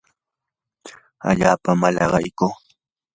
[1.29, 2.53] allaapami malaqaykuu.